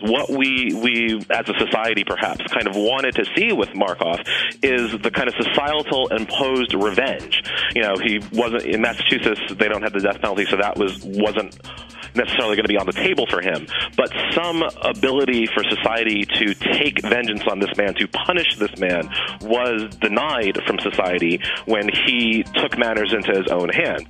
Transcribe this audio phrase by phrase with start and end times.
[0.00, 4.26] what we we as a society perhaps kind of wanted to see with Markoff
[4.62, 7.42] is the kind of societal imposed revenge.
[7.74, 11.02] You know, he wasn't in Massachusetts; they don't have the death penalty, so that was
[11.04, 11.58] wasn't
[12.14, 13.66] necessarily going to be on the table for him.
[13.96, 19.08] But some ability for society to take vengeance on this man, to punish this man,
[19.42, 24.06] was denied from society when he took matters into his own hand.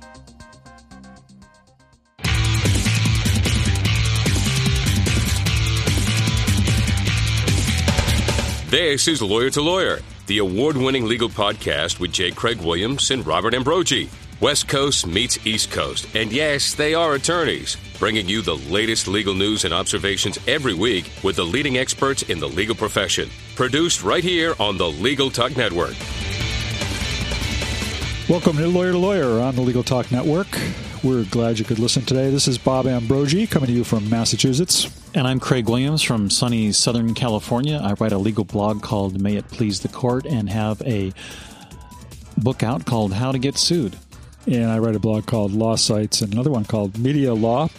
[8.69, 9.97] This is Lawyer to Lawyer,
[10.27, 12.29] the award winning legal podcast with J.
[12.29, 14.09] Craig Williams and Robert Ambrogi.
[14.41, 19.33] West Coast meets East Coast, and yes, they are attorneys, bringing you the latest legal
[19.33, 23.27] news and observations every week with the leading experts in the legal profession.
[23.55, 25.95] Produced right here on the Legal Talk Network.
[28.29, 30.47] Welcome to Lawyer to Lawyer on the Legal Talk Network.
[31.01, 32.29] We're glad you could listen today.
[32.29, 34.89] This is Bob Ambrogi coming to you from Massachusetts.
[35.13, 37.79] And I'm Craig Williams from sunny Southern California.
[37.81, 41.13] I write a legal blog called May It Please the Court and have a
[42.37, 43.95] book out called How to Get Sued.
[44.45, 47.69] And I write a blog called Law Sites and another one called Media Law.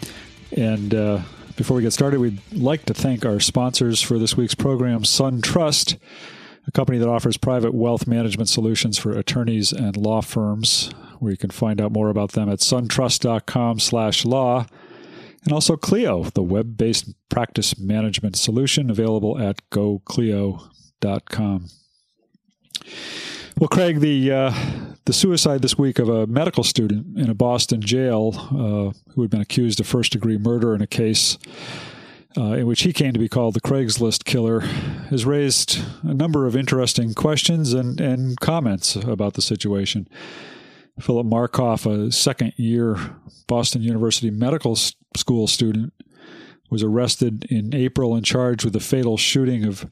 [0.57, 1.21] And uh,
[1.57, 5.99] before we get started, we'd like to thank our sponsors for this week's program, SunTrust,
[6.67, 10.91] a company that offers private wealth management solutions for attorneys and law firms
[11.21, 14.67] where you can find out more about them at suntrust.com slash law.
[15.45, 20.69] And also Clio, the web-based practice management solution available at goclio.com.
[23.59, 24.55] Well, Craig, the uh,
[25.05, 29.31] the suicide this week of a medical student in a Boston jail uh, who had
[29.31, 31.37] been accused of first degree murder in a case
[32.37, 36.47] uh, in which he came to be called the Craigslist killer has raised a number
[36.47, 40.09] of interesting questions and, and comments about the situation.
[41.01, 42.97] Philip Markoff, a second year
[43.47, 45.93] Boston University Medical School student,
[46.71, 49.89] was arrested in April and charged with the fatal shooting of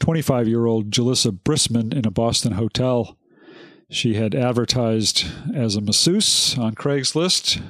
[0.00, 3.16] 25 year old Julissa Brisman in a Boston hotel.
[3.90, 7.62] She had advertised as a masseuse on Craigslist.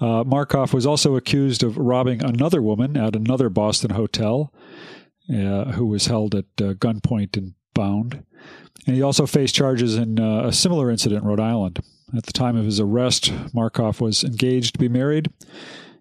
[0.00, 4.52] Uh, Markoff was also accused of robbing another woman at another Boston hotel,
[5.30, 8.24] uh, who was held at uh, gunpoint and bound.
[8.86, 11.80] And he also faced charges in uh, a similar incident in Rhode Island.
[12.14, 15.30] At the time of his arrest, Markoff was engaged to be married.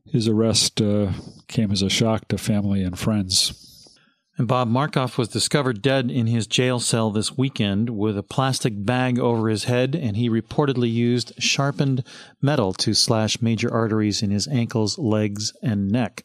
[0.06, 1.14] His arrest uh,
[1.48, 3.90] came as a shock to family and friends.
[4.38, 8.74] And Bob Markoff was discovered dead in his jail cell this weekend with a plastic
[8.76, 12.04] bag over his head, and he reportedly used sharpened
[12.42, 16.24] metal to slash major arteries in his ankles, legs, and neck.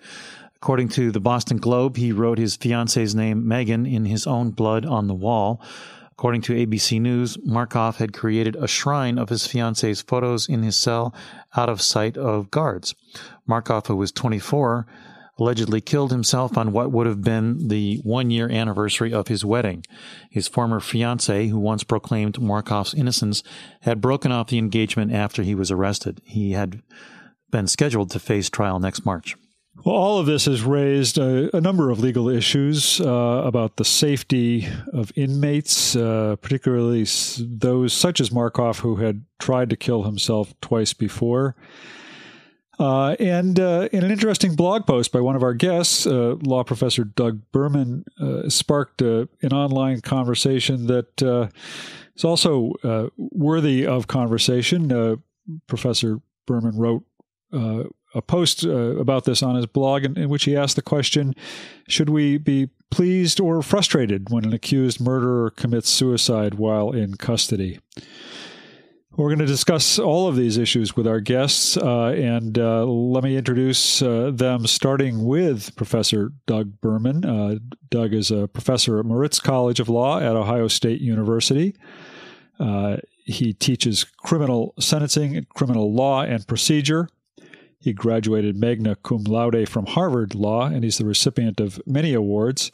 [0.57, 4.87] According to the Boston Globe, he wrote his fiancee's name, Megan, in his own blood
[4.87, 5.61] on the wall.
[6.19, 10.75] According to ABC News, Markoff had created a shrine of his fiance's photos in his
[10.75, 11.15] cell
[11.55, 12.95] out of sight of guards.
[13.47, 14.87] Markoff, who was 24,
[15.39, 19.85] allegedly killed himself on what would have been the one year anniversary of his wedding.
[20.31, 23.43] His former fiancee, who once proclaimed Markoff's innocence,
[23.83, 26.23] had broken off the engagement after he was arrested.
[26.25, 26.83] He had
[27.51, 29.37] been scheduled to face trial next March.
[29.85, 33.85] Well, all of this has raised a, a number of legal issues uh, about the
[33.85, 37.07] safety of inmates, uh, particularly
[37.39, 41.55] those such as Markoff, who had tried to kill himself twice before.
[42.79, 46.63] Uh, and uh, in an interesting blog post by one of our guests, uh, law
[46.63, 51.51] professor Doug Berman uh, sparked an online conversation that
[52.15, 52.73] is also
[53.17, 55.23] worthy of conversation.
[55.67, 57.05] professor Berman wrote
[58.17, 61.35] a post uh, about this on his blog in, in, which he asked the question
[61.89, 67.79] Should we be pleased or frustrated when an accused murderer commits suicide while in custody?
[69.17, 73.25] We're going to discuss all of these issues with our guests, uh, and uh, let
[73.25, 77.25] me introduce uh, them, starting with Professor Doug Berman.
[77.25, 81.75] Uh, Doug is a professor at Moritz College of Law at Ohio State University.
[82.61, 87.09] Uh, he teaches criminal sentencing, criminal law, and procedure.
[87.87, 92.73] He graduated magna cum laude from Harvard Law, and he's the recipient of many awards.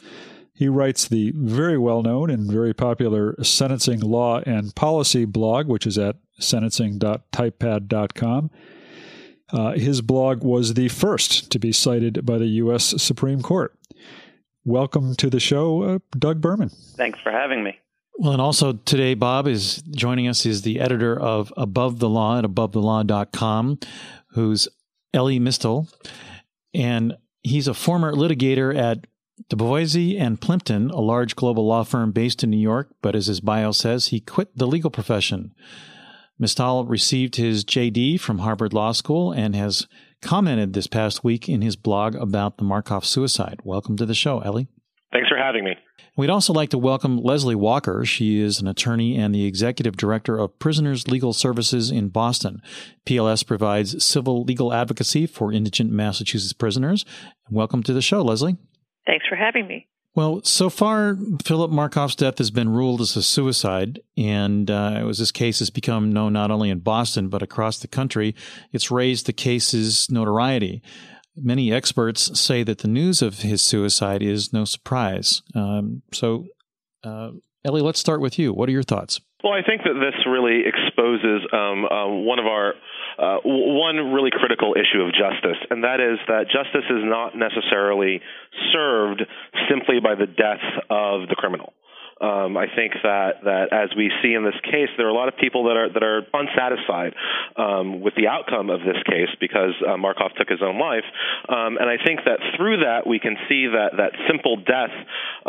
[0.55, 5.87] He writes the very well known and very popular Sentencing Law and Policy blog, which
[5.87, 8.51] is at sentencing.typepad.com.
[9.53, 12.95] Uh, his blog was the first to be cited by the U.S.
[13.03, 13.79] Supreme Court.
[14.65, 16.71] Welcome to the show, uh, Doug Berman.
[16.97, 17.79] Thanks for having me.
[18.15, 22.39] Well, and also today, Bob is joining us is the editor of Above the Law
[22.39, 23.79] at AboveTheLaw.com,
[24.29, 24.69] who's
[25.15, 25.89] Elie Mystal,
[26.75, 29.07] and he's a former litigator at
[29.49, 33.41] Debevoise and Plimpton, a large global law firm based in New York, but as his
[33.41, 35.55] bio says, he quit the legal profession.
[36.39, 39.87] Mystal received his JD from Harvard Law School and has
[40.21, 43.61] commented this past week in his blog about the Markoff suicide.
[43.65, 44.69] Welcome to the show, Elie.
[45.13, 45.77] Thanks for having me.
[46.17, 48.05] We'd also like to welcome Leslie Walker.
[48.05, 52.63] She is an attorney and the executive director of Prisoners Legal Services in Boston.
[53.07, 57.05] PLS provides civil legal advocacy for indigent Massachusetts prisoners.
[57.51, 58.57] Welcome to the show, Leslie.
[59.07, 59.87] Thanks for having me.
[60.15, 65.19] Well, so far, Philip Markoff's death has been ruled as a suicide, and uh, as
[65.19, 68.35] this case has become known not only in Boston but across the country,
[68.73, 70.83] it's raised the case's notoriety.
[71.37, 75.43] Many experts say that the news of his suicide is no surprise.
[75.55, 76.47] Um, so,
[77.05, 77.31] uh,
[77.65, 78.53] Elie, let's start with you.
[78.53, 79.21] What are your thoughts?
[79.43, 82.75] Well, I think that this really exposes um, uh, one of our
[83.19, 88.21] uh, one really critical issue of justice, and that is that justice is not necessarily
[88.73, 89.23] served
[89.69, 91.73] simply by the death of the criminal.
[92.23, 95.27] Um, I think that that as we see in this case, there are a lot
[95.27, 97.19] of people that are that are unsatisfied
[97.59, 101.03] um, with the outcome of this case because uh, Markoff took his own life,
[101.49, 104.95] um, and I think that through that we can see that that simple death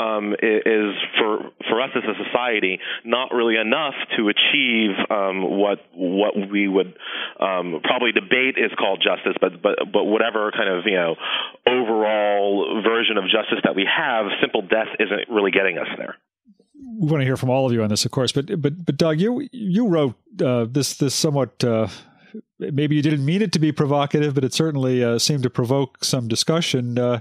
[0.01, 5.77] um, is for for us as a society not really enough to achieve um, what
[5.93, 6.97] what we would
[7.37, 11.15] um, probably debate is called justice, but but but whatever kind of you know
[11.69, 16.17] overall version of justice that we have, simple death isn't really getting us there
[16.99, 18.31] we want to hear from all of you on this, of course.
[18.31, 21.63] But but but Doug, you you wrote uh, this this somewhat.
[21.63, 21.87] Uh,
[22.59, 26.03] maybe you didn't mean it to be provocative, but it certainly uh, seemed to provoke
[26.03, 26.97] some discussion.
[26.97, 27.19] Uh,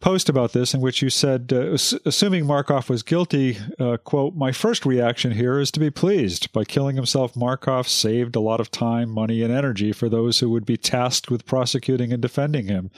[0.00, 1.72] post about this in which you said, uh,
[2.04, 6.52] assuming Markoff was guilty, uh, quote, my first reaction here is to be pleased.
[6.52, 10.50] By killing himself, Markoff saved a lot of time, money, and energy for those who
[10.50, 12.90] would be tasked with prosecuting and defending him.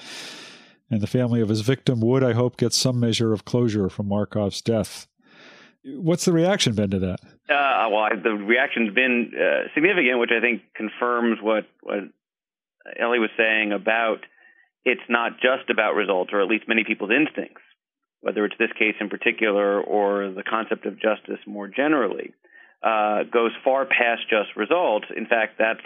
[0.90, 4.08] And the family of his victim would, I hope, get some measure of closure from
[4.08, 5.06] Markoff's death.
[5.84, 7.20] What's the reaction been to that?
[7.48, 12.00] Uh, well, I, the reaction's been uh, significant, which I think confirms what what
[12.98, 14.20] Elie was saying about
[14.84, 17.62] it's not just about results, or at least many people's instincts,
[18.20, 22.32] whether it's this case in particular or the concept of justice more generally,
[22.82, 25.06] uh, goes far past just results.
[25.14, 25.84] In fact, that's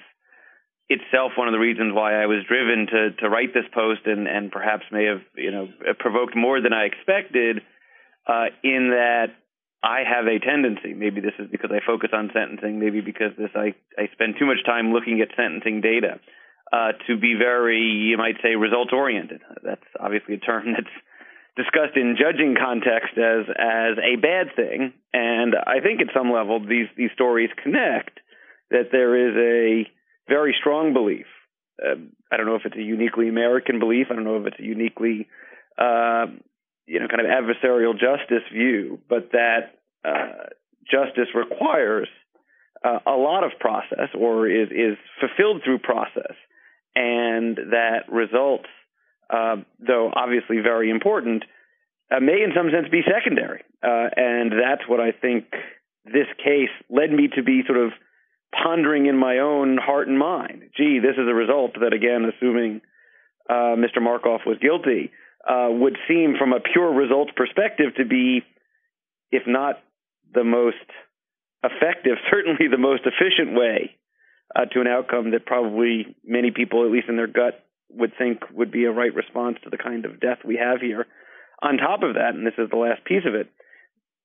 [0.88, 4.28] itself one of the reasons why I was driven to to write this post and
[4.28, 5.68] and perhaps may have you know
[5.98, 7.62] provoked more than I expected.
[8.26, 9.36] Uh, in that
[9.84, 13.50] I have a tendency, maybe this is because I focus on sentencing, maybe because this
[13.54, 16.20] I, I spend too much time looking at sentencing data,
[16.72, 19.42] uh, to be very, you might say, results oriented.
[19.62, 20.96] That's obviously a term that's
[21.56, 24.94] discussed in judging context as as a bad thing.
[25.12, 28.20] And I think at some level these these stories connect
[28.70, 29.86] that there is a
[30.32, 31.26] very strong belief.
[31.78, 32.00] Uh,
[32.32, 34.06] I don't know if it's a uniquely American belief.
[34.10, 35.28] I don't know if it's a uniquely
[35.76, 36.26] uh,
[36.86, 40.48] you know, kind of adversarial justice view, but that uh,
[40.90, 42.08] justice requires
[42.84, 46.36] uh, a lot of process or is, is fulfilled through process,
[46.94, 48.68] and that results,
[49.30, 51.44] uh, though obviously very important,
[52.10, 53.62] uh, may in some sense be secondary.
[53.82, 55.46] Uh, and that's what I think
[56.04, 57.92] this case led me to be sort of
[58.52, 60.70] pondering in my own heart and mind.
[60.76, 62.82] Gee, this is a result that, again, assuming
[63.48, 63.98] uh, Mr.
[63.98, 65.10] Markoff was guilty,
[65.48, 68.42] uh, would seem, from a pure results perspective, to be,
[69.30, 69.76] if not
[70.32, 70.76] the most
[71.62, 73.96] effective, certainly the most efficient way
[74.56, 78.40] uh, to an outcome that probably many people, at least in their gut, would think
[78.52, 81.06] would be a right response to the kind of death we have here.
[81.62, 83.48] On top of that, and this is the last piece of it,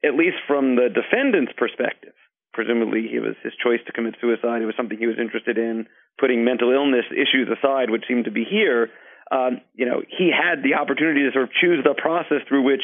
[0.04, 2.14] at least from the defendant's perspective,
[2.54, 4.62] presumably it was his choice to commit suicide.
[4.62, 5.88] It was something he was interested in.
[6.20, 8.90] Putting mental illness issues aside, which seem to be here,
[9.32, 12.84] um, you know, he had the opportunity to sort of choose the process through which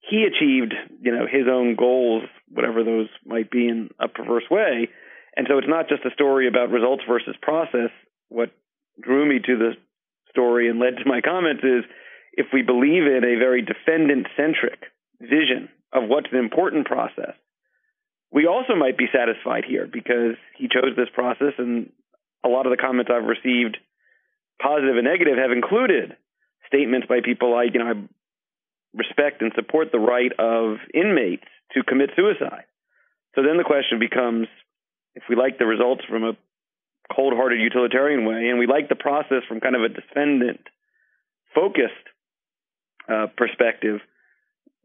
[0.00, 4.88] he achieved, you know, his own goals, whatever those might be in a perverse way.
[5.36, 7.90] And so it's not just a story about results versus process.
[8.28, 8.50] What
[9.00, 9.72] drew me to the
[10.30, 11.84] story and led to my comments is
[12.32, 14.84] if we believe in a very defendant centric
[15.20, 17.34] vision of what's an important process,
[18.32, 21.90] we also might be satisfied here because he chose this process and
[22.44, 23.78] a lot of the comments I've received
[24.60, 26.16] positive and negative, have included
[26.66, 28.08] statements by people like, you know, I
[28.94, 32.64] respect and support the right of inmates to commit suicide.
[33.34, 34.48] So then the question becomes
[35.14, 36.32] if we like the results from a
[37.14, 40.60] cold hearted utilitarian way and we like the process from kind of a defendant
[41.54, 42.06] focused
[43.08, 44.00] uh, perspective,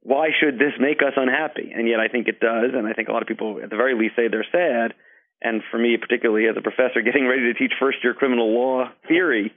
[0.01, 1.72] why should this make us unhappy?
[1.74, 2.72] And yet I think it does.
[2.75, 4.94] And I think a lot of people, at the very least, say they're sad.
[5.42, 8.89] And for me, particularly as a professor getting ready to teach first year criminal law
[9.08, 9.53] theory,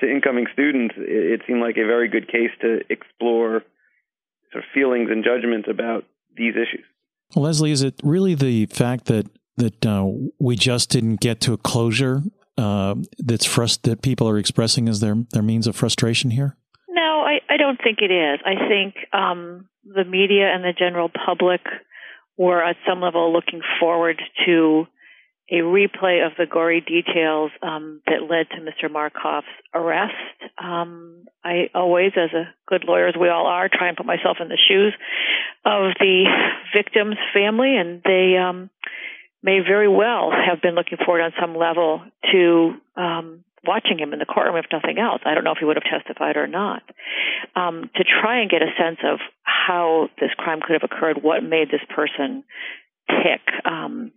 [0.00, 3.62] to incoming students, it, it seemed like a very good case to explore
[4.52, 6.04] sort of feelings and judgments about
[6.36, 6.84] these issues.
[7.36, 10.04] Leslie, is it really the fact that that uh,
[10.40, 12.22] we just didn't get to a closure
[12.58, 16.56] uh, that's frust- that people are expressing as their their means of frustration here?
[16.88, 18.40] No, I, I don't think it is.
[18.44, 21.60] I think um, the media and the general public
[22.36, 24.86] were at some level looking forward to
[25.50, 28.90] a replay of the gory details um, that led to Mr.
[28.90, 30.14] Markoff's arrest.
[30.58, 34.38] Um, I always, as a good lawyer as we all are, try and put myself
[34.40, 34.94] in the shoes
[35.66, 36.24] of the
[36.74, 38.70] victim's family, and they um,
[39.42, 44.18] may very well have been looking forward on some level to um, watching him in
[44.18, 45.20] the courtroom, if nothing else.
[45.26, 46.82] I don't know if he would have testified or not.
[47.54, 51.42] Um, to try and get a sense of how this crime could have occurred, what
[51.42, 52.44] made this person
[53.08, 53.40] tick.
[53.64, 54.12] Um,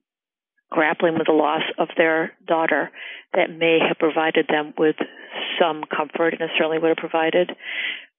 [0.69, 2.91] grappling with the loss of their daughter
[3.33, 4.95] that may have provided them with
[5.59, 7.51] some comfort and it certainly would have provided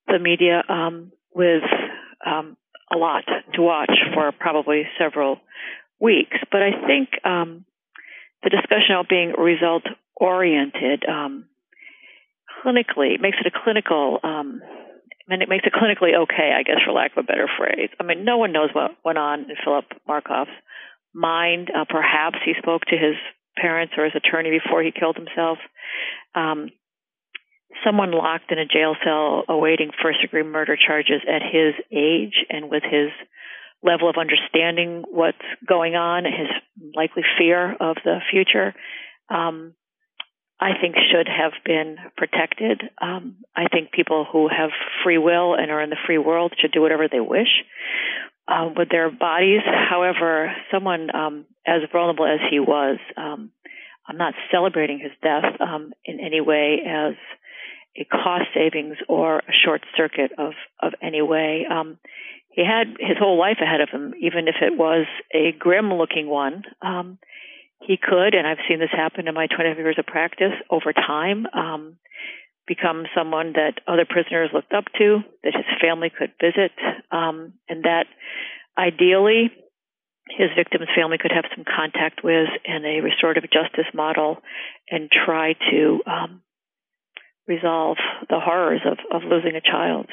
[0.06, 1.62] the media um, with
[2.24, 2.56] um,
[2.92, 3.24] a lot
[3.54, 5.38] to watch for probably several
[6.00, 6.36] weeks.
[6.50, 7.64] But I think um,
[8.42, 9.82] the discussion of being result
[10.16, 11.44] oriented um,
[12.64, 14.62] clinically makes it a clinical um,
[15.28, 17.90] and it makes it clinically okay, I guess, for lack of a better phrase.
[18.00, 20.48] I mean, no one knows what went on in Philip Markoff's
[21.14, 21.70] mind.
[21.70, 23.16] Uh, perhaps he spoke to his
[23.56, 25.58] parents or his attorney before he killed himself.
[26.34, 26.70] Um,
[27.84, 32.70] someone locked in a jail cell awaiting first degree murder charges at his age and
[32.70, 33.10] with his
[33.82, 36.48] level of understanding what's going on, his
[36.96, 38.74] likely fear of the future,
[39.30, 39.74] um,
[40.60, 42.82] I think should have been protected.
[43.00, 44.70] Um, I think people who have
[45.04, 47.62] free will and are in the free world should do whatever they wish
[48.48, 49.60] uh, with their bodies.
[49.64, 53.50] However, someone um, as vulnerable as he was, um,
[54.08, 57.14] I'm not celebrating his death um, in any way as
[57.96, 61.66] a cost savings or a short circuit of of any way.
[61.70, 61.98] Um,
[62.50, 66.26] he had his whole life ahead of him, even if it was a grim looking
[66.26, 66.64] one.
[66.82, 67.18] Um,
[67.80, 71.46] he could, and I've seen this happen in my 25 years of practice over time,
[71.52, 71.96] um,
[72.68, 76.72] become someone that other prisoners looked up to, that his family could visit,
[77.10, 78.04] um, and that
[78.76, 79.50] ideally
[80.28, 84.38] his victim's family could have some contact with in a restorative justice model
[84.90, 86.42] and try to um,
[87.46, 87.96] resolve
[88.28, 90.06] the horrors of, of losing a child.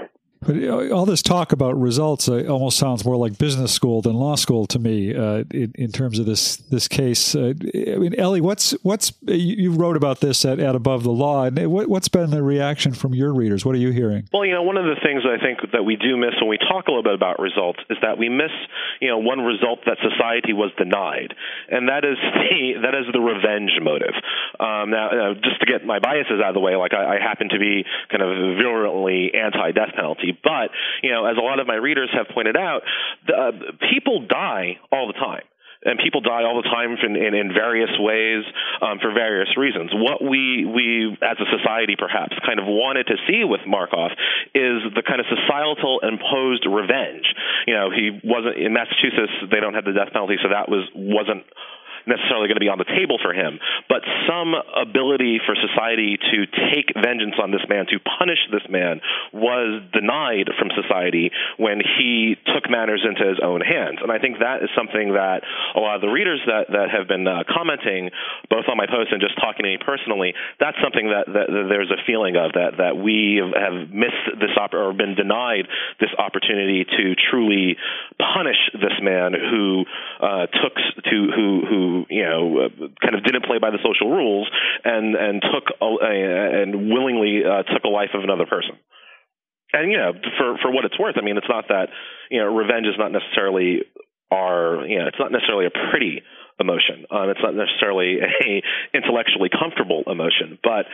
[0.45, 4.13] But uh, all this talk about results uh, almost sounds more like business school than
[4.13, 5.15] law school to me.
[5.15, 9.71] Uh, in, in, terms of this this case, uh, I mean, Elie, what's what's you
[9.71, 13.15] wrote about this at, at Above the Law, and what, has been the reaction from
[13.15, 13.65] your readers?
[13.65, 14.29] What are you hearing?
[14.31, 16.57] Well, you know, one of the things I think that we do miss when we
[16.57, 18.51] talk a little bit about results is that we miss,
[19.01, 21.33] you know, one result that society was denied,
[21.69, 24.13] and that is the that is the revenge motive.
[24.59, 27.19] Um, now, uh, just to get my biases out of the way, like I, I
[27.19, 30.71] happen to be kind of virulently anti-death penalty but,
[31.03, 32.81] you know, as a lot of my readers have pointed out,
[33.27, 33.51] the, uh,
[33.91, 35.43] people die all the time
[35.85, 38.43] and people die all the time in, in, in various ways
[38.81, 39.93] um, for various reasons.
[39.93, 44.11] What we we as a society perhaps kind of wanted to see with Markoff
[44.57, 47.29] is the kind of societal imposed revenge.
[47.69, 50.89] You know, he wasn't in Massachusetts; they don't have the death penalty, so that was
[50.97, 51.45] wasn't
[52.07, 53.59] necessarily going to be on the table for him,
[53.89, 56.37] but some ability for society to
[56.71, 59.01] take vengeance on this man, to punish this man,
[59.33, 63.99] was denied from society when he took matters into his own hands.
[64.01, 65.41] And I think that is something that
[65.75, 68.09] a lot of the readers that, that have been uh, commenting,
[68.49, 71.65] both on my post and just talking to me personally, that's something that, that, that
[71.69, 75.67] there's a feeling of that, that we have missed this op- or been denied
[75.99, 77.77] this opportunity to truly
[78.19, 79.85] punish this man who
[80.21, 84.11] uh, took to who who you know uh, kind of didn't play by the social
[84.11, 84.49] rules
[84.83, 88.75] and and took a, and willingly uh, took a life of another person.
[89.73, 91.89] And you know, for for what it's worth, I mean, it's not that
[92.29, 93.83] you know, revenge is not necessarily
[94.31, 96.21] our you know, it's not necessarily a pretty
[96.59, 97.05] emotion.
[97.11, 98.63] Um, it's not necessarily a
[98.97, 100.85] intellectually comfortable emotion, but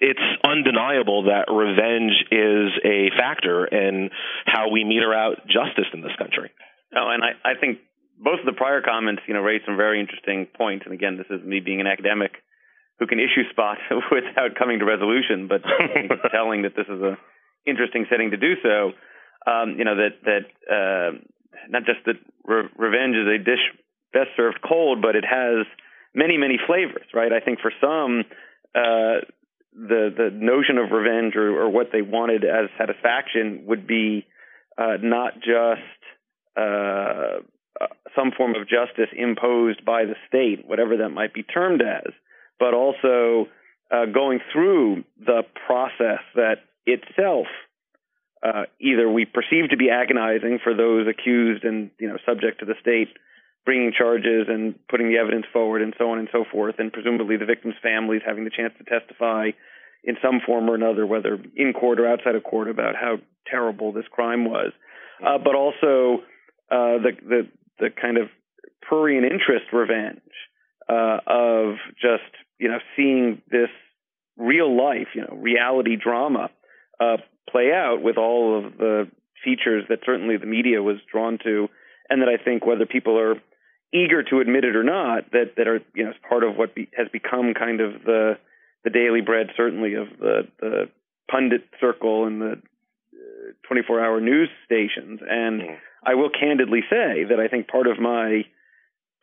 [0.00, 4.10] it's undeniable that revenge is a factor in
[4.46, 6.50] how we meter out justice in this country.
[6.94, 7.78] Oh, and I, I think
[8.20, 10.84] both of the prior comments, you know, raised some very interesting points.
[10.84, 12.32] And again, this is me being an academic
[12.98, 13.78] who can issue spot
[14.12, 15.62] without coming to resolution, but
[16.30, 17.16] telling that this is a
[17.66, 18.92] interesting setting to do so.
[19.50, 21.16] Um, you know that that uh,
[21.68, 23.64] not just that re- revenge is a dish
[24.12, 25.66] best served cold, but it has
[26.14, 27.32] many many flavors, right?
[27.32, 28.24] I think for some,
[28.74, 29.24] uh,
[29.72, 34.26] the the notion of revenge or, or what they wanted as satisfaction would be
[34.76, 35.80] uh, not just
[37.80, 42.12] uh, some form of justice imposed by the state, whatever that might be termed as,
[42.58, 43.46] but also
[43.90, 46.56] uh, going through the process that
[46.86, 47.46] itself
[48.42, 52.66] uh, either we perceive to be agonizing for those accused and you know subject to
[52.66, 53.08] the state
[53.64, 57.36] bringing charges and putting the evidence forward and so on and so forth, and presumably
[57.36, 59.50] the victims' families having the chance to testify
[60.02, 63.92] in some form or another, whether in court or outside of court, about how terrible
[63.92, 64.72] this crime was.
[65.24, 66.22] Uh, but also
[66.70, 67.48] uh, the the
[67.80, 68.28] the kind of
[68.82, 70.20] prurient interest revenge
[70.88, 73.70] uh, of just you know seeing this
[74.36, 76.50] real life, you know, reality drama
[76.98, 77.16] uh,
[77.48, 79.08] play out with all of the
[79.44, 81.68] features that certainly the media was drawn to,
[82.08, 83.34] and that I think whether people are
[83.92, 86.88] eager to admit it or not, that that are you know part of what be,
[86.96, 88.38] has become kind of the
[88.84, 90.88] the daily bread, certainly of the the
[91.30, 92.62] pundit circle and the
[93.68, 95.20] 24 hour news stations.
[95.28, 95.76] And mm.
[96.04, 98.44] I will candidly say that I think part of my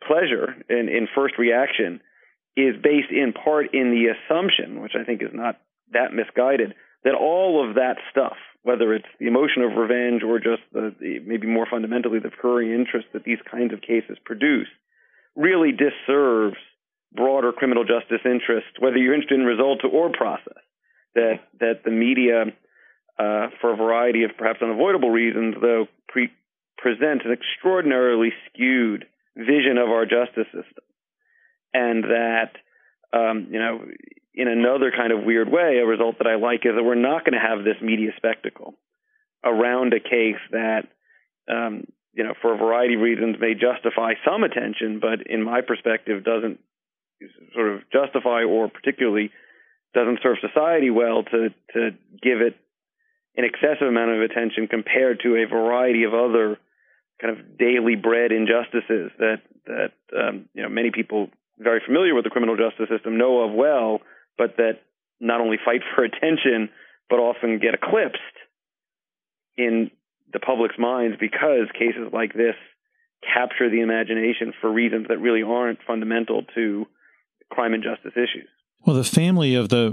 [0.06, 2.00] pleasure in, in first reaction
[2.56, 5.60] is based in part in the assumption, which I think is not
[5.92, 10.62] that misguided, that all of that stuff, whether it's the emotion of revenge or just
[10.72, 14.68] the, the maybe more fundamentally the recurring interest that these kinds of cases produce,
[15.36, 16.56] really disserves
[17.14, 20.62] broader criminal justice interest, whether you're interested in result or process.
[21.14, 22.44] That that the media,
[23.18, 26.30] uh, for a variety of perhaps unavoidable reasons, though, pre-
[26.78, 29.04] present an extraordinarily skewed
[29.36, 30.84] vision of our justice system.
[31.74, 32.52] And that
[33.12, 33.84] um, you know
[34.34, 37.24] in another kind of weird way, a result that I like is that we're not
[37.24, 38.74] going to have this media spectacle
[39.44, 40.86] around a case that
[41.50, 45.60] um, you know for a variety of reasons may justify some attention, but in my
[45.60, 46.60] perspective doesn't
[47.52, 49.30] sort of justify or particularly
[49.94, 51.90] doesn't serve society well to to
[52.22, 52.54] give it
[53.36, 56.58] an excessive amount of attention compared to a variety of other
[57.20, 62.24] kind of daily bread injustices that that um, you know many people very familiar with
[62.24, 64.00] the criminal justice system know of well,
[64.36, 64.80] but that
[65.20, 66.70] not only fight for attention,
[67.10, 68.18] but often get eclipsed
[69.56, 69.90] in
[70.32, 72.54] the public's minds because cases like this
[73.22, 76.86] capture the imagination for reasons that really aren't fundamental to
[77.50, 78.48] crime and justice issues.
[78.86, 79.92] Well, the family of the,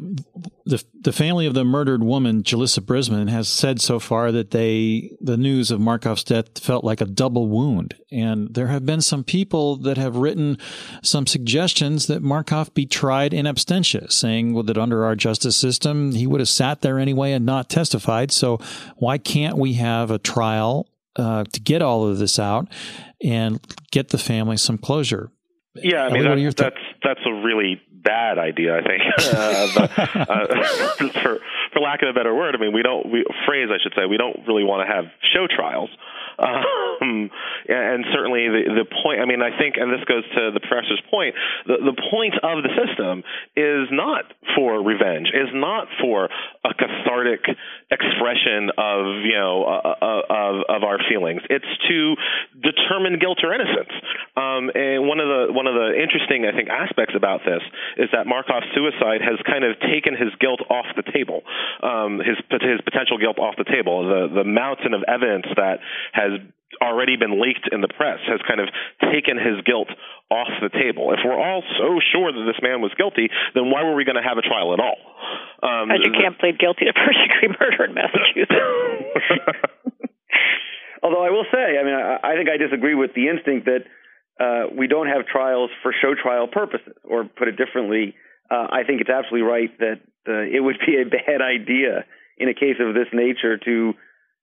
[0.65, 5.11] the the family of the murdered woman, Julissa Brisman, has said so far that they
[5.19, 9.23] the news of Markoff's death felt like a double wound, and there have been some
[9.23, 10.57] people that have written
[11.01, 16.13] some suggestions that Markoff be tried in absentia, saying well, that under our justice system
[16.13, 18.31] he would have sat there anyway and not testified.
[18.31, 18.59] So
[18.97, 22.67] why can't we have a trial uh, to get all of this out
[23.21, 23.59] and
[23.91, 25.31] get the family some closure?
[25.75, 29.01] Yeah, I mean that, that's that's a really bad idea, I think.
[29.33, 31.39] uh, but, uh, for
[31.75, 34.07] for lack of a better word, I mean we don't we phrase I should say
[34.07, 35.91] we don't really want to have show trials.
[36.37, 37.31] Um,
[37.67, 41.01] and certainly the, the point, I mean, I think, and this goes to the professor's
[41.09, 41.35] point,
[41.65, 43.23] the, the point of the system
[43.55, 47.47] is not for revenge, is not for a cathartic
[47.87, 51.41] expression of, you know, uh, uh, of, of our feelings.
[51.49, 52.15] It's to
[52.59, 53.95] determine guilt or innocence.
[54.35, 57.63] Um, and one of the, one of the interesting, I think, aspects about this
[57.95, 61.43] is that Markoff's suicide has kind of taken his guilt off the table,
[61.81, 64.03] um, his, his potential guilt off the table.
[64.03, 65.79] The, the mountain of evidence that
[66.13, 66.41] has has
[66.81, 68.67] already been leaked in the press has kind of
[69.13, 69.87] taken his guilt
[70.31, 71.13] off the table.
[71.13, 74.19] If we're all so sure that this man was guilty, then why were we going
[74.19, 74.97] to have a trial at all?
[75.61, 78.51] Um, you can't plead guilty to first degree murder in Massachusetts.
[81.03, 83.85] Although I will say, I mean, I, I think I disagree with the instinct that
[84.41, 86.93] uh, we don't have trials for show trial purposes.
[87.03, 88.15] Or put it differently,
[88.49, 92.05] uh, I think it's absolutely right that uh, it would be a bad idea
[92.37, 93.93] in a case of this nature to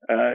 [0.09, 0.33] uh,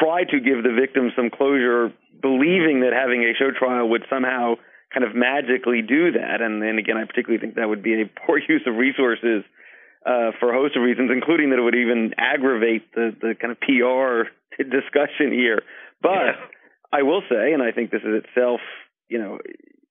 [0.00, 4.54] try to give the victim some closure, believing that having a show trial would somehow
[4.92, 6.40] kind of magically do that.
[6.40, 9.44] And then again, I particularly think that would be a poor use of resources
[10.06, 13.52] uh, for a host of reasons, including that it would even aggravate the, the kind
[13.52, 14.30] of PR
[14.62, 15.62] discussion here.
[16.00, 16.46] But yeah.
[16.92, 18.60] I will say, and I think this is itself,
[19.08, 19.38] you know,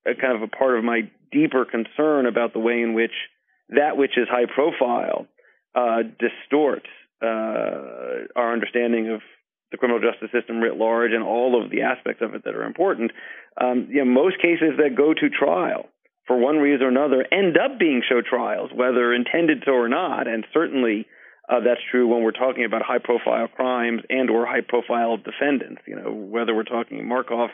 [0.09, 3.11] a kind of a part of my deeper concern about the way in which
[3.69, 5.27] that which is high profile
[5.75, 6.87] uh, distorts
[7.21, 9.21] uh, our understanding of
[9.71, 12.63] the criminal justice system writ large and all of the aspects of it that are
[12.63, 13.11] important.
[13.59, 15.89] Um, you know, most cases that go to trial
[16.25, 20.27] for one reason or another end up being show trials, whether intended to or not,
[20.27, 21.05] and certainly
[21.49, 25.81] uh, that's true when we're talking about high profile crimes and or high profile defendants.
[25.85, 27.49] You know, whether we're talking Markoff,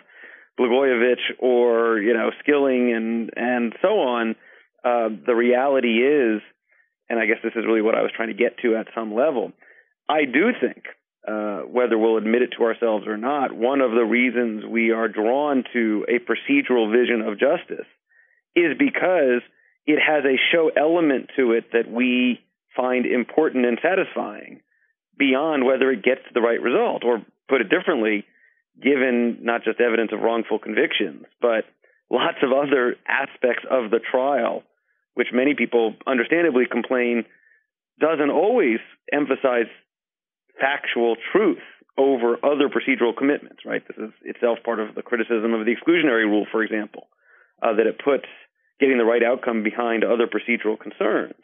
[0.60, 4.36] Blagojevich, or you know Skilling and and so on.
[4.84, 6.42] Uh, the reality is,
[7.10, 9.14] and I guess this is really what I was trying to get to at some
[9.14, 9.54] level.
[10.10, 10.84] I do think
[11.28, 15.08] uh, whether we'll admit it to ourselves or not, one of the reasons we are
[15.08, 17.88] drawn to a procedural vision of justice
[18.56, 19.42] is because
[19.86, 22.40] it has a show element to it that we
[22.76, 24.62] find important and satisfying
[25.18, 27.04] beyond whether it gets the right result.
[27.04, 28.26] Or put it differently,
[28.82, 31.66] given not just evidence of wrongful convictions, but
[32.10, 34.64] lots of other aspects of the trial,
[35.14, 37.26] which many people understandably complain
[38.00, 38.80] doesn't always
[39.12, 39.70] emphasize
[40.60, 41.62] factual truth
[41.98, 43.84] over other procedural commitments, right?
[43.88, 47.08] This is itself part of the criticism of the exclusionary rule, for example,
[47.62, 48.26] uh, that it puts
[48.80, 51.38] getting the right outcome behind other procedural concerns.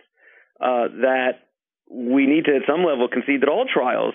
[0.60, 1.46] Uh, that
[1.90, 4.14] we need to, at some level, concede that all trials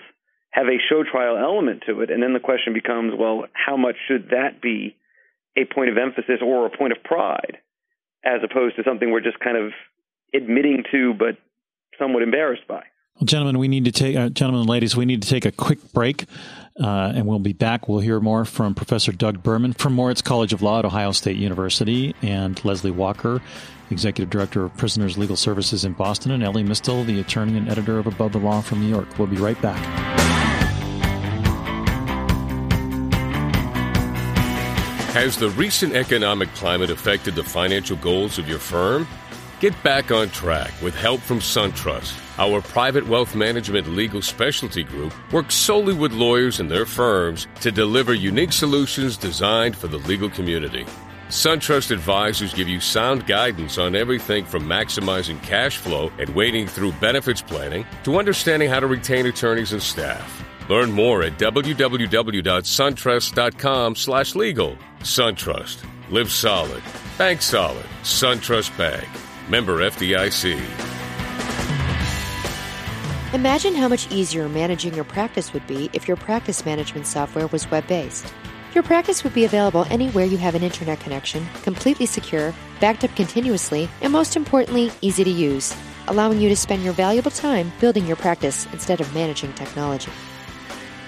[0.55, 2.09] have a show trial element to it.
[2.09, 4.95] And then the question becomes, well, how much should that be
[5.57, 7.57] a point of emphasis or a point of pride,
[8.23, 9.73] as opposed to something we're just kind of
[10.33, 11.37] admitting to but
[11.99, 12.83] somewhat embarrassed by?
[13.15, 15.51] Well, gentlemen, we need to take, uh, gentlemen and ladies, we need to take a
[15.51, 16.25] quick break,
[16.81, 17.87] uh, and we'll be back.
[17.87, 21.37] We'll hear more from Professor Doug Berman from Moritz College of Law at Ohio State
[21.37, 23.41] University, and Leslie Walker,
[23.89, 27.99] Executive Director of Prisoners Legal Services in Boston, and Elie Mystal, the attorney and editor
[27.99, 29.07] of Above the Law from New York.
[29.17, 30.44] We'll be right back.
[35.15, 39.07] Has the recent economic climate affected the financial goals of your firm?
[39.61, 42.19] Get back on track with help from SunTrust.
[42.37, 47.71] Our private wealth management legal specialty group works solely with lawyers and their firms to
[47.71, 50.85] deliver unique solutions designed for the legal community.
[51.29, 56.91] SunTrust advisors give you sound guidance on everything from maximizing cash flow and wading through
[56.91, 60.43] benefits planning to understanding how to retain attorneys and staff.
[60.69, 64.77] Learn more at www.suntrust.com slash legal.
[65.01, 65.85] SunTrust.
[66.09, 66.83] Live solid.
[67.17, 67.85] Bank solid.
[68.01, 69.07] SunTrust Bank.
[69.47, 70.59] Member FDIC.
[73.33, 77.69] Imagine how much easier managing your practice would be if your practice management software was
[77.69, 78.33] web based.
[78.73, 83.15] Your practice would be available anywhere you have an internet connection, completely secure, backed up
[83.15, 85.75] continuously, and most importantly, easy to use,
[86.07, 90.11] allowing you to spend your valuable time building your practice instead of managing technology.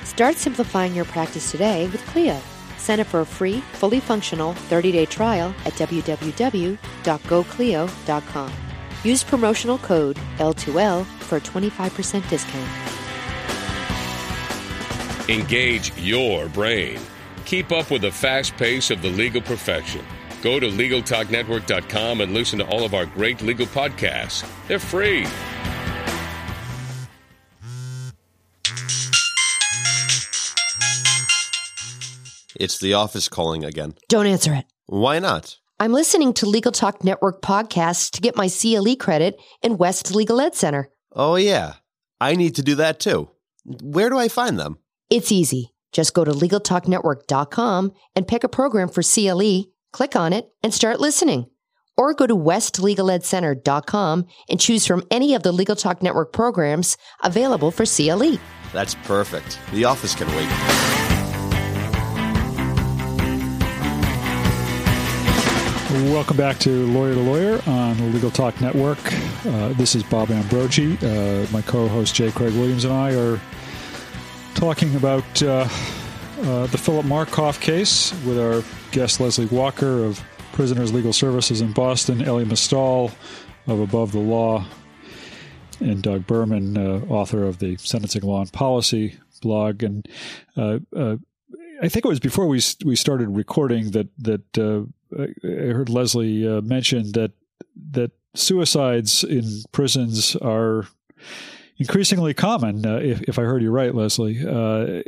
[0.08, 2.40] Start simplifying your practice today with Clio.
[2.78, 6.78] Sign up for a free, fully functional 30 day trial at www.goclio.com.
[9.04, 12.72] Use promotional code L2L for a 25% discount.
[15.30, 17.00] Engage your brain.
[17.46, 20.04] Keep up with the fast pace of the legal profession.
[20.42, 24.50] Go to LegalTalkNetwork.com and listen to all of our great legal podcasts.
[24.68, 25.28] They're free.
[32.60, 33.94] It's the office calling again.
[34.10, 34.66] Don't answer it.
[34.88, 35.58] Why not?
[35.80, 40.42] I'm listening to Legal Talk Network podcasts to get my CLE credit in West Legal
[40.42, 40.90] Ed Center.
[41.12, 41.74] Oh, yeah.
[42.20, 43.30] I need to do that too.
[43.64, 44.80] Where do I find them?
[45.10, 45.74] It's easy.
[45.92, 51.00] Just go to LegalTalkNetwork.com and pick a program for CLE, click on it, and start
[51.00, 51.46] listening.
[51.96, 57.70] Or go to WestLegalEdCenter.com and choose from any of the Legal Talk Network programs available
[57.72, 58.40] for CLE.
[58.74, 59.60] That's perfect.
[59.72, 60.97] The office can wait.
[65.90, 69.00] Welcome back to Lawyer to Lawyer on the Legal Talk Network.
[69.46, 70.98] Uh, this is Bob Ambrogi.
[71.02, 72.30] Uh, my co host J.
[72.30, 73.40] Craig Williams and I are
[74.54, 75.66] talking about uh,
[76.42, 80.22] uh, the Philip Markoff case with our guest Leslie Walker of
[80.52, 83.10] Prisoners Legal Services in Boston, Elie Mystal
[83.68, 84.66] of Above the Law,
[85.80, 89.84] and Doug Berman, uh, author of the Sentencing Law and Policy blog.
[89.84, 90.06] And
[90.58, 90.80] uh,
[91.82, 96.62] I think it was before we we started recording that that I heard Leslie uh,
[96.62, 97.32] mention that
[97.92, 100.88] that suicides in prisons are
[101.78, 102.86] increasingly common.
[102.86, 105.02] Uh, if, if, I heard you right, Leslie, uh,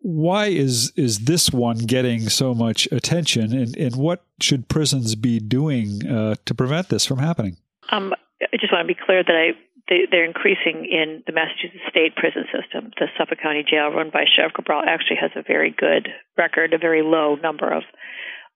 [0.00, 5.38] why is is this one getting so much attention, and, and what should prisons be
[5.38, 7.56] doing uh, to prevent this from happening?
[7.90, 9.52] Um, I just want to be clear that I
[9.88, 12.90] they, are increasing in the Massachusetts state prison system.
[12.98, 16.78] The Suffolk County Jail, run by Sheriff Cabral, actually has a very good record, a
[16.78, 17.82] very low number of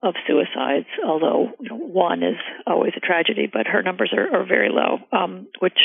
[0.03, 4.47] of suicides, although you know, one is always a tragedy, but her numbers are, are
[4.47, 5.79] very low, um, which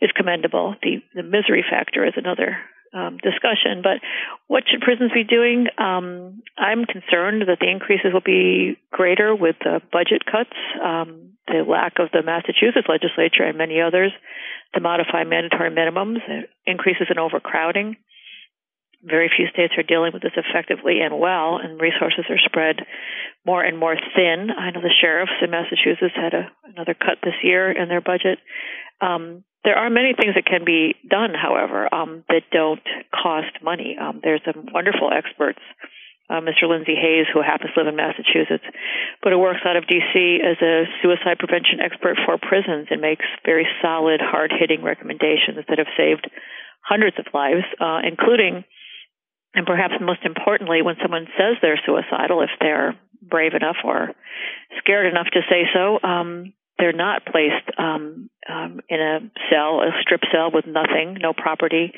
[0.00, 0.74] is commendable.
[0.82, 2.56] The the misery factor is another
[2.94, 3.82] um, discussion.
[3.82, 4.00] But
[4.46, 5.66] what should prisons be doing?
[5.76, 11.64] Um, I'm concerned that the increases will be greater with the budget cuts, um, the
[11.68, 14.12] lack of the Massachusetts legislature and many others
[14.74, 16.18] to modify mandatory minimums,
[16.66, 17.96] increases in overcrowding.
[19.04, 22.80] Very few states are dealing with this effectively and well, and resources are spread
[23.44, 24.48] more and more thin.
[24.50, 28.38] I know the sheriffs in Massachusetts had a, another cut this year in their budget.
[29.00, 33.96] Um, there are many things that can be done, however, um, that don't cost money.
[34.00, 35.60] Um, there's some wonderful experts,
[36.28, 36.68] uh, Mr.
[36.68, 38.64] Lindsay Hayes, who happens to live in Massachusetts,
[39.20, 40.40] but who works out of D.C.
[40.40, 45.76] as a suicide prevention expert for prisons and makes very solid, hard hitting recommendations that
[45.76, 46.28] have saved
[46.80, 48.64] hundreds of lives, uh, including
[49.54, 54.10] and perhaps most importantly, when someone says they're suicidal, if they're brave enough or
[54.78, 59.90] scared enough to say so, um, they're not placed um, um, in a cell, a
[60.02, 61.92] strip cell with nothing, no property,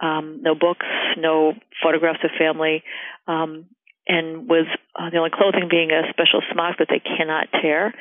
[0.00, 0.86] um, no books,
[1.18, 2.82] no photographs of family,
[3.26, 3.66] um,
[4.06, 4.66] and with
[4.98, 7.92] uh, the only clothing being a special smock that they cannot tear,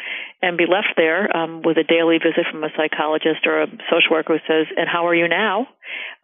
[0.41, 4.11] and be left there um, with a daily visit from a psychologist or a social
[4.11, 5.67] worker who says, "And how are you now?"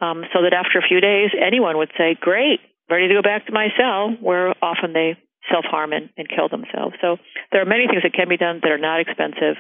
[0.02, 3.46] Um, so that after a few days, anyone would say, "Great, ready to go back
[3.48, 5.18] to my cell," where often they
[5.52, 6.96] self harm and, and kill themselves.
[7.02, 7.18] So
[7.52, 9.58] there are many things that can be done that are not expensive,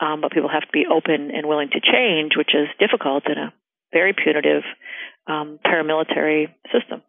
[0.00, 3.38] um, but people have to be open and willing to change, which is difficult in
[3.38, 3.52] a
[3.92, 4.62] very punitive
[5.26, 7.02] um, paramilitary system.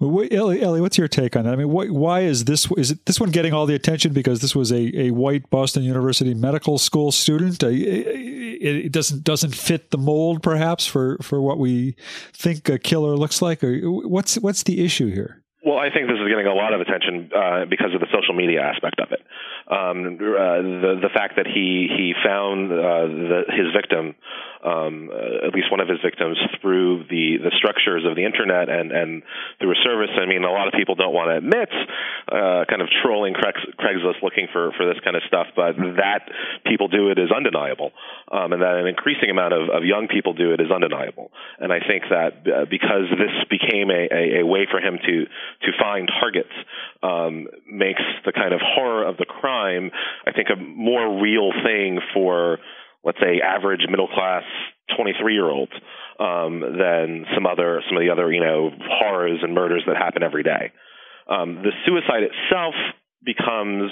[0.00, 1.52] Elie, Elie, what's your take on that?
[1.52, 4.40] I mean, why, why is this is it, this one getting all the attention because
[4.40, 7.62] this was a, a white Boston University medical school student?
[7.62, 11.96] Uh, it, it, doesn't doesn't fit the mold, perhaps, for, for what we
[12.32, 13.64] think a killer looks like.
[13.64, 15.42] Or what's what's the issue here?
[15.64, 18.34] Well, I think this is getting a lot of attention uh, because of the social
[18.34, 19.20] media aspect of it.
[19.70, 24.14] Um, uh, the the fact that he he found uh, the, his victim
[24.64, 28.68] um, uh, at least one of his victims through the the structures of the internet
[28.68, 29.22] and and
[29.60, 30.10] through a service.
[30.18, 31.70] I mean, a lot of people don't want to admit
[32.26, 36.26] uh, kind of trolling Craigslist looking for for this kind of stuff, but that
[36.66, 37.92] people do it is undeniable,
[38.32, 41.30] um, and that an increasing amount of, of young people do it is undeniable.
[41.58, 45.14] And I think that uh, because this became a, a, a way for him to
[45.26, 46.54] to find targets,
[47.02, 52.00] um, makes the kind of horror of the crime, I think, a more real thing
[52.14, 52.58] for
[53.04, 54.42] let's say average middle class
[54.96, 55.72] 23 year olds
[56.18, 60.22] um, than some other some of the other you know horrors and murders that happen
[60.22, 60.72] every day.
[61.28, 62.74] Um, the suicide itself
[63.24, 63.90] becomes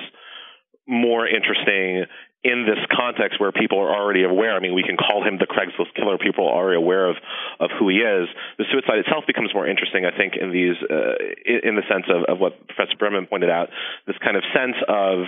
[0.89, 2.05] more interesting
[2.47, 4.55] in this context where people are already aware.
[4.55, 6.17] I mean, we can call him the Craigslist killer.
[6.17, 7.17] People are already aware of
[7.59, 8.29] of who he is.
[8.59, 12.23] The suicide itself becomes more interesting, I think, in these uh, in the sense of,
[12.31, 13.69] of what Professor Berman pointed out.
[14.07, 15.27] This kind of sense of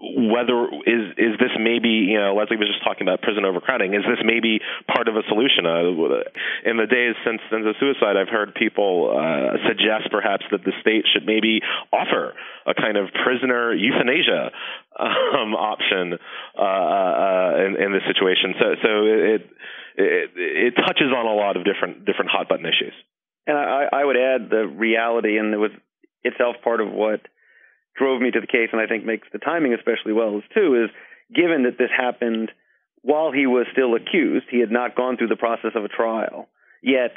[0.00, 4.00] whether is is this maybe you know Leslie was just talking about prison overcrowding is
[4.08, 4.58] this maybe
[4.88, 6.24] part of a solution uh,
[6.64, 10.72] in the days since since the suicide I've heard people uh, suggest perhaps that the
[10.80, 11.60] state should maybe
[11.92, 12.32] offer
[12.64, 14.56] a kind of prisoner euthanasia
[15.00, 16.18] um, option
[16.56, 19.42] uh, uh, in, in this situation so so it,
[19.96, 22.94] it it touches on a lot of different different hot button issues
[23.46, 25.72] and I, I would add the reality and it was
[26.22, 27.20] itself part of what
[27.96, 30.84] drove me to the case and I think makes the timing especially well is too
[30.84, 30.90] is
[31.34, 32.50] given that this happened
[33.02, 36.48] while he was still accused, he had not gone through the process of a trial.
[36.82, 37.12] Yet,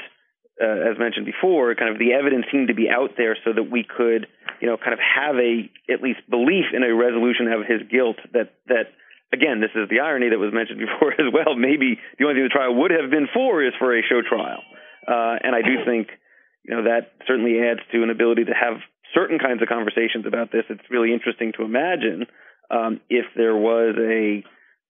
[0.61, 3.71] uh, as mentioned before, kind of the evidence seemed to be out there so that
[3.71, 4.27] we could,
[4.61, 8.17] you know, kind of have a at least belief in a resolution of his guilt.
[8.33, 8.93] That that
[9.33, 11.55] again, this is the irony that was mentioned before as well.
[11.57, 14.61] Maybe the only thing the trial would have been for is for a show trial,
[15.09, 16.13] uh, and I do think,
[16.61, 18.77] you know, that certainly adds to an ability to have
[19.13, 22.25] certain kinds of conversations about this, it's really interesting to imagine
[22.71, 24.43] um, if there was a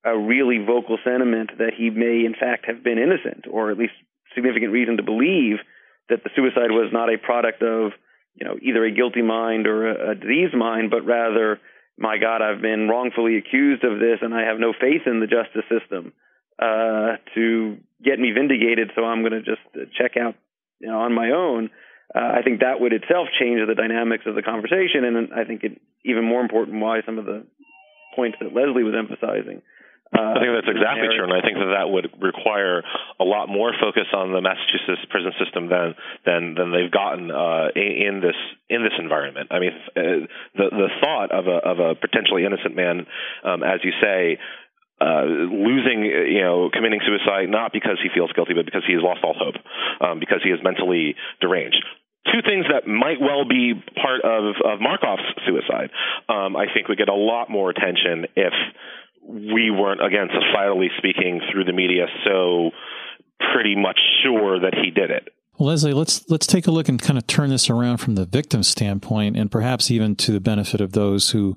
[0.05, 3.93] a really vocal sentiment that he may in fact have been innocent, or at least
[4.35, 5.57] significant reason to believe
[6.09, 7.91] that the suicide was not a product of
[8.35, 11.59] you know either a guilty mind or a, a diseased mind, but rather,
[11.97, 15.27] my God, I've been wrongfully accused of this, and I have no faith in the
[15.27, 16.13] justice system
[16.59, 19.61] uh, to get me vindicated, so I'm going to just
[19.97, 20.35] check out
[20.79, 21.69] you know, on my own
[22.13, 25.63] uh, I think that would itself change the dynamics of the conversation, and I think
[25.63, 27.45] it even more important why some of the
[28.15, 29.61] points that Leslie was emphasizing.
[30.13, 32.85] Uh, I think that's exactly true, and I think that that would require
[33.19, 35.95] a lot more focus on the Massachusetts prison system than
[36.25, 38.37] than than they've gotten uh, in this
[38.69, 39.49] in this environment.
[39.49, 43.07] I mean, uh, the the thought of a of a potentially innocent man,
[43.41, 44.37] um, as you say,
[45.01, 49.01] uh, losing, you know, committing suicide not because he feels guilty, but because he has
[49.01, 49.57] lost all hope,
[49.97, 51.81] um, because he is mentally deranged
[52.31, 55.91] two things that might well be part of, of Markoff's suicide,
[56.29, 58.53] um, I think would get a lot more attention if
[59.25, 62.71] we weren't, again, societally speaking, through the media, so
[63.53, 65.29] pretty much sure that he did it.
[65.57, 68.25] Well, Leslie, let's let's take a look and kind of turn this around from the
[68.25, 71.55] victim standpoint, and perhaps even to the benefit of those who,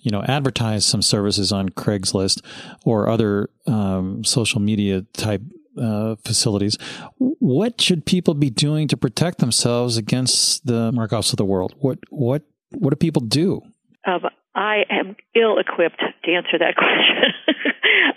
[0.00, 2.42] you know, advertise some services on Craigslist
[2.86, 5.42] or other um, social media type
[5.80, 6.78] uh, facilities.
[7.18, 11.74] What should people be doing to protect themselves against the Markoffs of the world?
[11.78, 13.60] What what what do people do?
[14.06, 14.22] Um,
[14.54, 17.34] I am ill equipped to answer that question.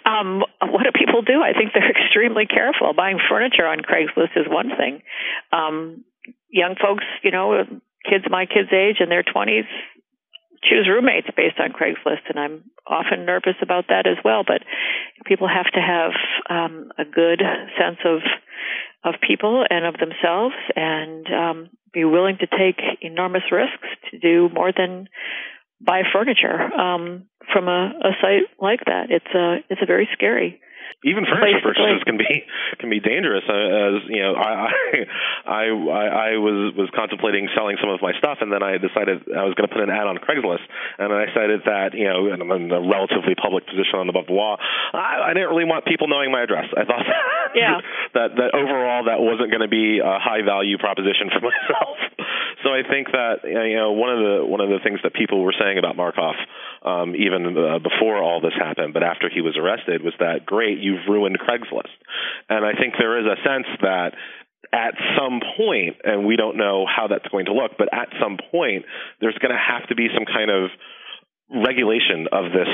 [0.05, 1.41] um, what do people do?
[1.41, 2.93] I think they're extremely careful.
[2.93, 5.01] Buying furniture on Craigslist is one thing.
[5.51, 6.03] Um,
[6.49, 7.63] young folks, you know,
[8.07, 9.67] kids my kids' age in their 20s
[10.63, 14.43] choose roommates based on Craigslist, and I'm often nervous about that as well.
[14.45, 14.63] But
[15.25, 16.11] people have to have
[16.49, 17.41] um, a good
[17.77, 18.19] sense of
[19.03, 24.49] of people and of themselves, and um, be willing to take enormous risks to do
[24.53, 25.07] more than
[25.81, 29.07] buy furniture um, from a, a site like that.
[29.09, 30.59] It's a it's a very scary
[31.05, 32.25] even furniture purchases can be
[32.81, 33.45] can be dangerous.
[33.45, 34.49] Uh, as you know, I,
[35.45, 39.29] I I I was was contemplating selling some of my stuff, and then I decided
[39.29, 40.65] I was going to put an ad on Craigslist,
[40.97, 44.25] and I decided that you know, and I'm in a relatively public position on above
[44.25, 44.57] the law.
[44.57, 46.65] I, I didn't really want people knowing my address.
[46.73, 47.77] I thought that yeah.
[48.17, 51.97] that that overall that wasn't going to be a high value proposition for myself.
[52.67, 55.39] So I think that you know one of the one of the things that people
[55.39, 56.35] were saying about Markoff
[56.83, 60.77] um, even uh, before all this happened, but after he was arrested, was that great?
[60.79, 61.95] You've ruined Craigslist,
[62.49, 64.11] and I think there is a sense that
[64.73, 68.35] at some point, and we don't know how that's going to look, but at some
[68.51, 68.83] point,
[69.21, 70.67] there's going to have to be some kind of
[71.63, 72.67] regulation of this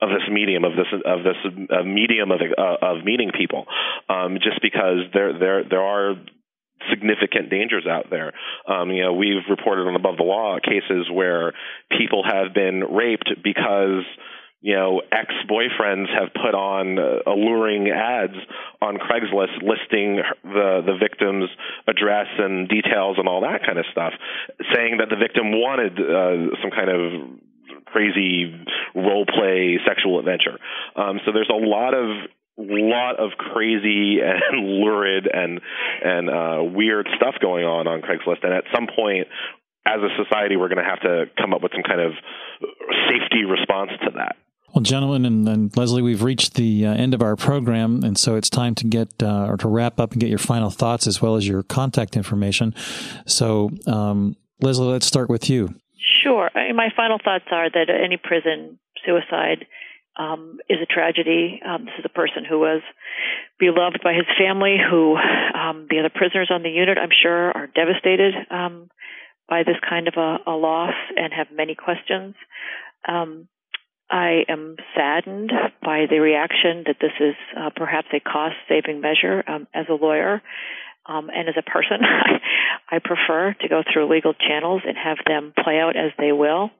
[0.00, 1.36] of this medium of this of this
[1.68, 3.66] uh, medium of uh, of meeting people,
[4.08, 6.16] um, just because there there there are
[6.90, 8.32] significant dangers out there.
[8.66, 11.52] Um, you know, we've reported on above the law cases where
[11.96, 14.04] people have been raped because
[14.62, 18.38] you know, ex-boyfriends have put on uh, alluring ads
[18.80, 21.50] on Craigslist listing the the victim's
[21.88, 24.12] address and details and all that kind of stuff,
[24.72, 28.54] saying that the victim wanted uh, some kind of crazy
[28.94, 30.58] role play sexual adventure.
[30.94, 32.06] Um, so there's a lot of
[32.58, 34.40] lot of crazy and
[34.80, 35.60] lurid and
[36.04, 38.44] and uh, weird stuff going on on Craigslist.
[38.44, 39.28] And at some point,
[39.86, 42.12] as a society, we're going to have to come up with some kind of
[43.08, 44.36] safety response to that.
[44.74, 48.36] Well, gentlemen and, and Leslie, we've reached the uh, end of our program, and so
[48.36, 51.20] it's time to get uh, or to wrap up and get your final thoughts as
[51.20, 52.74] well as your contact information.
[53.26, 55.74] So, um, Leslie, let's start with you.
[56.22, 56.48] Sure.
[56.54, 59.66] My final thoughts are that any prison suicide
[60.18, 61.60] um, is a tragedy.
[61.66, 62.82] Um, this is a person who was
[63.58, 67.66] beloved by his family, who um, the other prisoners on the unit, I'm sure, are
[67.66, 68.90] devastated um,
[69.48, 72.34] by this kind of a, a, loss and have many questions.
[73.08, 73.48] Um,
[74.10, 75.50] I am saddened
[75.82, 79.42] by the reaction that this is uh, perhaps a cost saving measure.
[79.48, 80.42] Um, as a lawyer,
[81.06, 85.18] um, and as a person, I, I, prefer to go through legal channels and have
[85.26, 86.70] them play out as they will.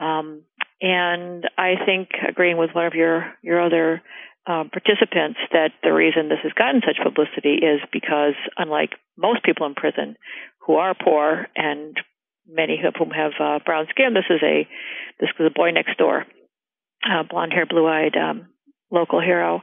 [0.00, 0.42] Um,
[0.80, 4.02] and I think agreeing with one of your your other
[4.46, 9.66] uh, participants that the reason this has gotten such publicity is because unlike most people
[9.66, 10.16] in prison
[10.66, 11.96] who are poor and
[12.46, 14.68] many of whom have uh, brown skin, this is a
[15.20, 16.26] this was a boy next door,
[17.08, 18.48] uh, blonde hair, blue eyed um,
[18.90, 19.62] local hero.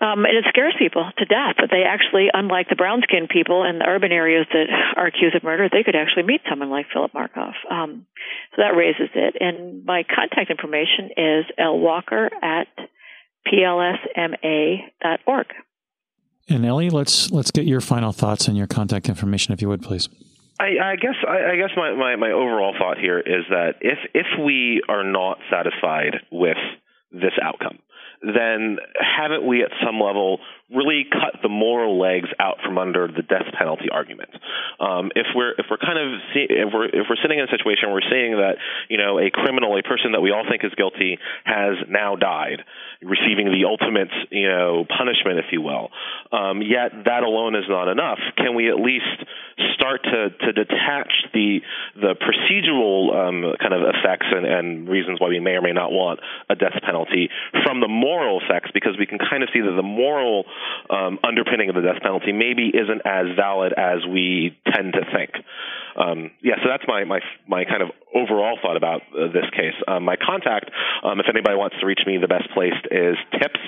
[0.00, 3.64] Um, and it scares people to death that they actually, unlike the brown skinned people
[3.64, 6.86] in the urban areas that are accused of murder, they could actually meet someone like
[6.92, 7.52] Philip Markoff.
[7.70, 8.06] Um,
[8.56, 9.36] so that raises it.
[9.40, 12.68] And my contact information is lwalker at
[13.46, 14.86] plsma.org.
[16.48, 19.82] And Elie, let's let's get your final thoughts and your contact information, if you would,
[19.82, 20.08] please.
[20.58, 23.98] I, I guess I, I guess my, my, my overall thought here is that if
[24.14, 26.56] if we are not satisfied with
[27.12, 27.78] this outcome,
[28.22, 30.40] then haven't we at some level
[30.74, 34.30] really cut the moral legs out from under the death penalty argument?
[34.78, 37.50] Um, if we're if we're kind of see, if we're if we're sitting in a
[37.50, 38.56] situation where we're seeing that
[38.88, 42.62] you know a criminal, a person that we all think is guilty, has now died,
[43.02, 45.90] receiving the ultimate you know punishment, if you will.
[46.32, 48.18] Um, yet that alone is not enough.
[48.36, 49.26] Can we at least
[49.74, 51.60] start to to detach the
[51.96, 55.90] the procedural um, kind of effects and, and reasons why we may or may not
[55.90, 57.28] want a death penalty
[57.64, 58.70] from the moral effects?
[58.72, 60.44] Because we can kind of see that the moral
[60.90, 65.30] um, underpinning of the death penalty maybe isn't as valid as we tend to think.
[65.96, 69.74] Um, yeah, so that's my, my my kind of overall thought about uh, this case.
[69.88, 70.70] Um, my contact,
[71.02, 73.60] um, if anybody wants to reach me, the best place is tips,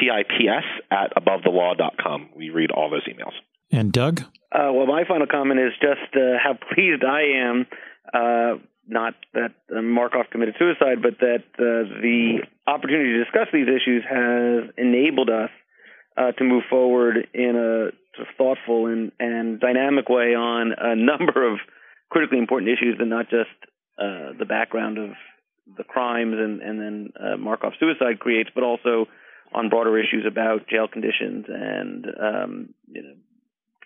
[0.00, 2.30] T-I-P-S, at abovethelaw.com.
[2.36, 3.36] We read all those emails.
[3.70, 4.20] And Doug?
[4.50, 7.66] Uh, well, my final comment is just uh, how pleased I am,
[8.12, 13.68] uh, not that uh, Markoff committed suicide, but that uh, the opportunity to discuss these
[13.68, 15.50] issues has enabled us
[16.18, 20.96] uh, to move forward in a sort of thoughtful and, and dynamic way on a
[20.96, 21.58] number of
[22.10, 23.50] critically important issues, and not just
[23.98, 25.10] uh, the background of
[25.76, 29.06] the crimes and, and then uh, Markoff suicide creates, but also
[29.54, 33.14] on broader issues about jail conditions and um, you know,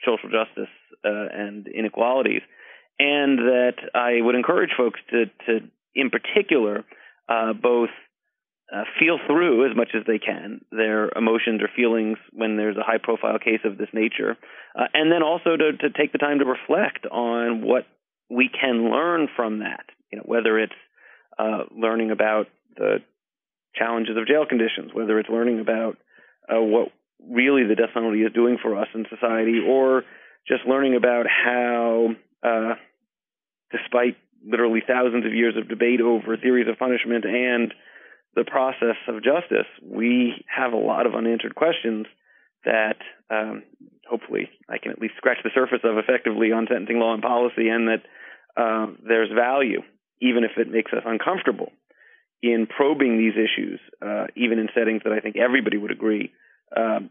[0.05, 0.73] social justice
[1.05, 2.43] uh, and inequalities.
[2.99, 6.85] And that I would encourage folks to, to in particular,
[7.29, 7.91] uh, both
[8.73, 12.83] uh, feel through as much as they can their emotions or feelings when there's a
[12.83, 14.37] high profile case of this nature,
[14.75, 17.87] uh, and then also to, to take the time to reflect on what
[18.31, 19.85] we can learn from that.
[20.11, 20.73] You know, whether it's
[21.39, 22.47] uh, learning about
[22.77, 22.99] the
[23.75, 25.97] challenges of jail conditions, whether it's learning about
[26.49, 26.89] uh, what
[27.21, 30.03] really the death penalty is doing for us in society, or
[30.49, 32.09] just learning about how
[32.43, 32.75] uh,
[33.71, 37.73] despite literally thousands of years of debate over theories of punishment and
[38.35, 42.07] the process of justice, we have a lot of unanswered questions
[42.65, 42.97] that
[43.31, 43.63] um,
[44.09, 47.69] hopefully I can at least scratch the surface of effectively on sentencing law and policy,
[47.69, 48.03] and that
[48.57, 49.83] uh, there's value,
[50.21, 51.73] even if it makes us uncomfortable,
[52.43, 56.33] in probing these issues, uh, even in settings that I think everybody would agree
[56.77, 57.11] um,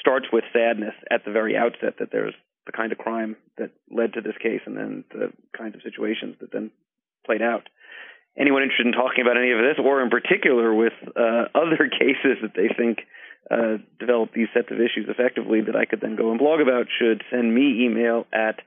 [0.00, 2.34] starts with sadness at the very outset that there's
[2.66, 6.36] the kind of crime that led to this case and then the kinds of situations
[6.40, 6.70] that then
[7.24, 7.68] played out.
[8.36, 12.42] Anyone interested in talking about any of this, or in particular with uh, other cases
[12.42, 13.06] that they think
[13.50, 16.86] uh, develop these sets of issues effectively that I could then go and blog about,
[16.98, 18.60] should send me email at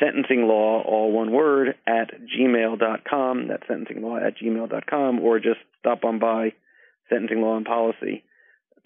[0.00, 3.48] sentencing law, all one word, at gmail.com.
[3.48, 6.52] That's sentencing law at gmail.com, or just stop on by
[7.10, 8.24] sentencing law and policy,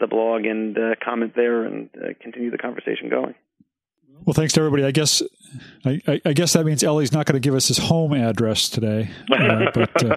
[0.01, 3.35] the blog, and uh, comment there and uh, continue the conversation going.
[4.25, 4.85] Well, thanks to everybody.
[4.85, 5.23] I guess
[5.85, 8.69] I, I, I guess that means Elie's not going to give us his home address
[8.69, 9.11] today.
[9.31, 10.17] Uh, but uh,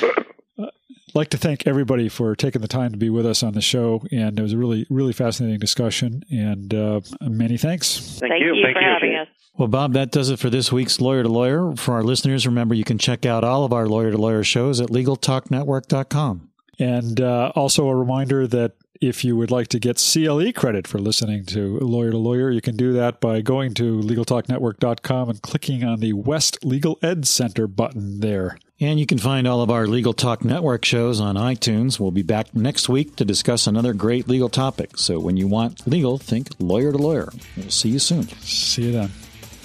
[0.58, 3.60] I'd like to thank everybody for taking the time to be with us on the
[3.60, 6.22] show, and it was a really really fascinating discussion.
[6.30, 8.18] And uh, many thanks.
[8.18, 8.54] Thank, Thank you.
[8.54, 8.88] you Thank for you.
[8.88, 9.28] having us.
[9.56, 11.76] Well, Bob, that does it for this week's Lawyer to Lawyer.
[11.76, 14.80] For our listeners, remember you can check out all of our Lawyer to Lawyer shows
[14.80, 16.50] at LegalTalkNetwork.com.
[16.80, 20.98] And uh, also a reminder that if you would like to get CLE credit for
[20.98, 25.84] listening to Lawyer to Lawyer, you can do that by going to LegalTalkNetwork.com and clicking
[25.84, 28.58] on the West Legal Ed Center button there.
[28.80, 32.00] And you can find all of our Legal Talk Network shows on iTunes.
[32.00, 34.98] We'll be back next week to discuss another great legal topic.
[34.98, 37.32] So when you want legal, think Lawyer to Lawyer.
[37.56, 38.24] We'll see you soon.
[38.40, 39.10] See you then.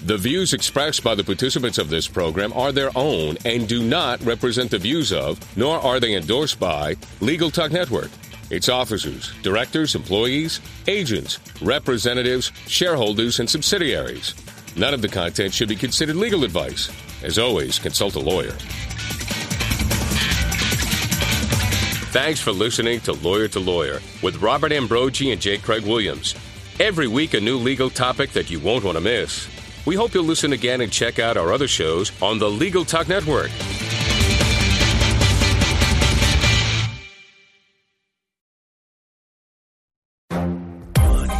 [0.05, 4.23] The views expressed by the participants of this program are their own and do not
[4.23, 8.09] represent the views of, nor are they endorsed by, Legal Talk Network,
[8.49, 14.35] its officers, directors, employees, agents, representatives, shareholders, and subsidiaries.
[14.75, 16.89] None of the content should be considered legal advice.
[17.23, 18.55] As always, consult a lawyer.
[22.11, 25.57] Thanks for listening to Lawyer to Lawyer with Robert Ambrogi and J.
[25.57, 26.33] Craig Williams.
[26.79, 29.47] Every week, a new legal topic that you won't want to miss.
[29.85, 33.07] We hope you'll listen again and check out our other shows on the Legal Talk
[33.07, 33.51] Network.